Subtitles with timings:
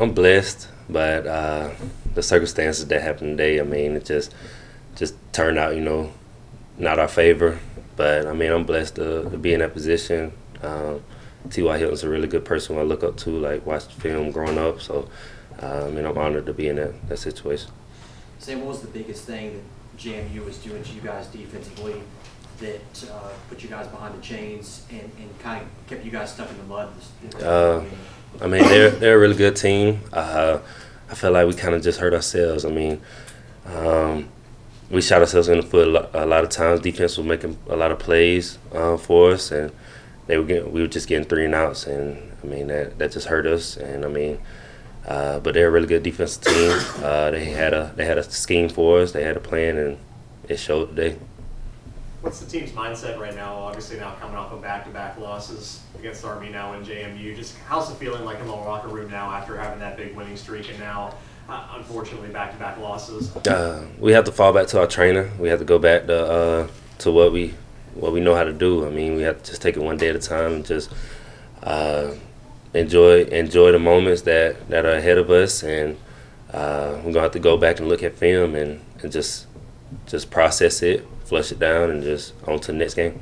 [0.00, 1.70] I'm blessed, but uh,
[2.14, 4.34] the circumstances that happened today, I mean, it just
[4.96, 6.12] just turned out, you know,
[6.78, 7.58] not our favor.
[7.96, 10.32] But I mean, I'm blessed to, to be in that position.
[10.62, 11.02] Um,
[11.50, 11.76] T.Y.
[11.78, 14.80] Hilton's a really good person I look up to, like watched the film growing up.
[14.80, 15.10] So,
[15.62, 17.70] uh, I mean, I'm honored to be in that, that situation.
[18.38, 22.00] Sam, what was the biggest thing that JMU was doing to you guys defensively
[22.58, 26.32] that uh, put you guys behind the chains and, and kind of kept you guys
[26.32, 26.90] stuck in the mud?
[26.96, 27.84] This, this Uh,
[28.40, 30.00] I mean, they're they're a really good team.
[30.12, 30.58] Uh,
[31.10, 32.64] I feel like we kind of just hurt ourselves.
[32.64, 33.00] I mean,
[33.66, 34.28] um,
[34.90, 36.80] we shot ourselves in the foot a lot, of times.
[36.80, 39.72] Defense was making a lot of plays uh, for us, and
[40.26, 43.12] they were getting, we were just getting three and outs, and I mean that that
[43.12, 43.76] just hurt us.
[43.76, 44.38] And I mean,
[45.06, 47.04] uh, but they're a really good defensive team.
[47.04, 49.12] Uh, they had a they had a scheme for us.
[49.12, 49.98] They had a plan, and
[50.48, 51.18] it showed today.
[52.20, 53.54] What's the team's mindset right now?
[53.54, 57.34] Obviously now coming off of back-to-back losses against Army now and JMU.
[57.34, 60.36] Just how's the feeling like in the locker room now after having that big winning
[60.36, 61.14] streak and now,
[61.48, 63.34] uh, unfortunately, back-to-back losses?
[63.46, 65.30] Uh, we have to fall back to our trainer.
[65.38, 66.68] We have to go back to uh,
[66.98, 67.54] to what we
[67.94, 68.86] what we know how to do.
[68.86, 70.92] I mean, we have to just take it one day at a time and just
[71.62, 72.12] uh,
[72.74, 75.62] enjoy enjoy the moments that, that are ahead of us.
[75.62, 75.96] And
[76.52, 79.46] uh, we're gonna have to go back and look at film and, and just
[80.06, 83.20] just process it, flush it down, and just on to the next game.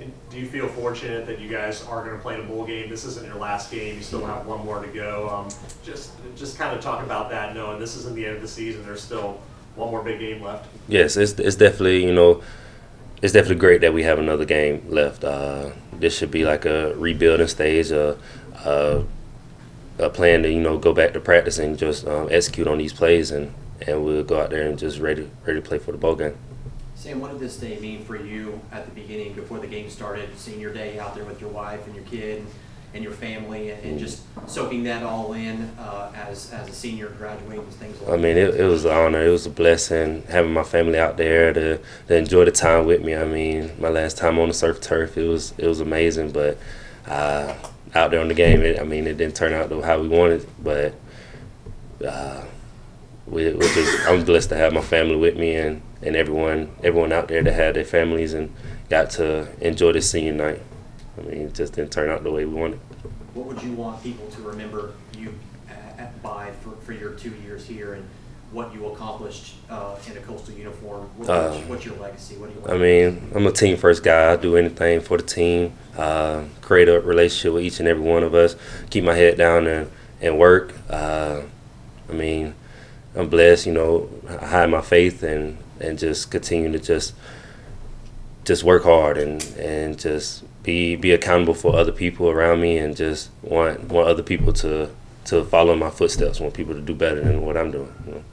[0.00, 2.64] And do you feel fortunate that you guys are going to play in a bowl
[2.64, 2.88] game?
[2.88, 3.96] This isn't your last game.
[3.96, 5.28] You still have one more to go.
[5.28, 5.48] Um,
[5.84, 8.86] just just kind of talk about that, knowing this isn't the end of the season.
[8.86, 9.40] There's still
[9.74, 10.68] one more big game left.
[10.86, 12.42] Yes, it's it's definitely you know
[13.20, 15.24] it's definitely great that we have another game left.
[15.24, 18.16] Uh, this should be like a rebuilding stage, a,
[18.64, 19.02] a,
[19.98, 22.92] a plan to you know go back to practice and just um, execute on these
[22.92, 23.52] plays, and,
[23.84, 26.36] and we'll go out there and just ready ready to play for the bowl game.
[26.98, 30.36] Sam, what did this day mean for you at the beginning, before the game started,
[30.36, 32.44] senior day out there with your wife and your kid
[32.92, 37.60] and your family, and, just soaking that all in uh, as as a senior graduating
[37.60, 39.24] and things like I mean, it, it was an honor.
[39.24, 43.04] It was a blessing having my family out there to, to enjoy the time with
[43.04, 43.14] me.
[43.14, 46.32] I mean, my last time on the surf turf, it was it was amazing.
[46.32, 46.58] But
[47.06, 47.54] uh,
[47.94, 50.48] out there on the game, it, I mean, it didn't turn out how we wanted.
[50.60, 50.94] But
[52.04, 52.42] uh,
[53.30, 57.12] we, we just, I'm blessed to have my family with me and, and everyone everyone
[57.12, 58.54] out there that had their families and
[58.88, 60.62] got to enjoy this senior night.
[61.18, 62.80] I mean, it just didn't turn out the way we wanted.
[63.34, 65.34] What would you want people to remember you
[65.68, 68.08] uh, at, by for, for your two years here and
[68.52, 71.10] what you accomplished uh, in a coastal uniform?
[71.16, 72.36] What, Uh, what's, what's your legacy?
[72.36, 72.72] What do you want?
[72.72, 74.32] I mean, I'm a team first guy.
[74.32, 75.74] I do anything for the team.
[75.96, 78.56] Uh, create a relationship with each and every one of us.
[78.90, 79.90] Keep my head down and,
[80.20, 80.72] and work.
[80.88, 81.42] Uh,
[82.08, 82.54] I mean,
[83.16, 83.66] I'm blessed.
[83.66, 87.14] You know, I hide my faith and and just continue to just
[88.44, 92.96] just work hard and and just be be accountable for other people around me and
[92.96, 94.90] just want want other people to
[95.26, 96.40] to follow my footsteps.
[96.40, 97.92] Want people to do better than what I'm doing.
[98.06, 98.24] You know?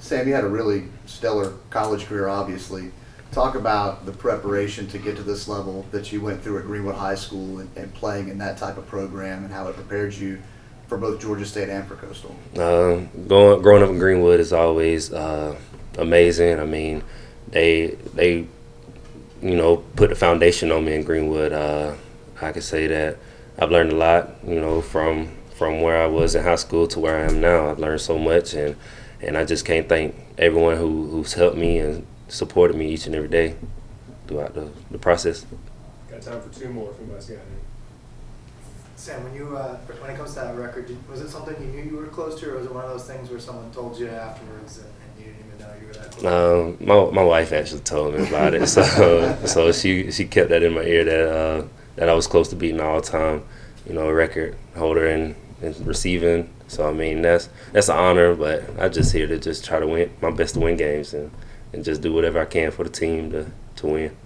[0.00, 2.90] Sam, you had a really stellar college career, obviously.
[3.30, 6.96] Talk about the preparation to get to this level that you went through at Greenwood
[6.96, 10.42] High School and, and playing in that type of program and how it prepared you
[10.90, 12.34] for both Georgia State and for Coastal.
[12.58, 15.56] Um, going growing up in Greenwood is always uh,
[15.96, 16.58] amazing.
[16.58, 17.04] I mean,
[17.48, 18.48] they they
[19.40, 21.52] you know put the foundation on me in Greenwood.
[21.52, 21.94] Uh,
[22.42, 23.18] I could say that
[23.56, 24.34] I've learned a lot.
[24.44, 27.70] You know, from from where I was in high school to where I am now.
[27.70, 28.74] I've learned so much, and
[29.22, 33.14] and I just can't thank everyone who who's helped me and supported me each and
[33.14, 33.54] every day
[34.26, 35.46] throughout the, the process.
[36.10, 37.60] Got time for two more if anybody's got any.
[39.00, 41.68] Sam, when you uh, when it comes to that record, did, was it something you
[41.68, 43.98] knew you were close to, or was it one of those things where someone told
[43.98, 46.78] you afterwards and, and you didn't even know you were that close?
[46.78, 50.62] Um, my my wife actually told me about it, so so she she kept that
[50.62, 51.66] in my ear that uh,
[51.96, 53.42] that I was close to beating all time,
[53.86, 56.50] you know, record holder and, and receiving.
[56.68, 59.86] So I mean that's that's an honor, but I'm just here to just try to
[59.86, 61.30] win my best to win games and,
[61.72, 64.16] and just do whatever I can for the team to, to win.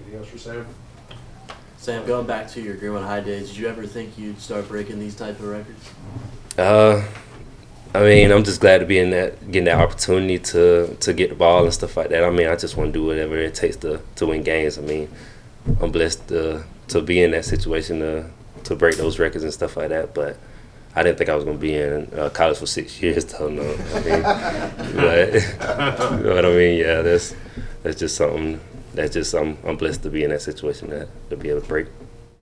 [0.00, 0.66] Anything else for Sam?
[1.86, 4.98] Sam, going back to your Greenwood High days, did you ever think you'd start breaking
[4.98, 5.88] these type of records?
[6.58, 7.06] Uh,
[7.94, 11.28] I mean, I'm just glad to be in that, getting that opportunity to to get
[11.28, 12.24] the ball and stuff like that.
[12.24, 14.78] I mean, I just want to do whatever it takes to, to win games.
[14.78, 15.08] I mean,
[15.80, 18.30] I'm blessed to to be in that situation to
[18.64, 20.12] to break those records and stuff like that.
[20.12, 20.38] But
[20.96, 23.32] I didn't think I was gonna be in uh, college for six years.
[23.38, 23.46] No.
[23.46, 24.22] I mean,
[24.96, 25.56] but,
[26.24, 27.36] but I mean, yeah, that's
[27.84, 28.58] that's just something.
[28.96, 31.68] That's just I'm I'm blessed to be in that situation that to be able to
[31.68, 31.86] break.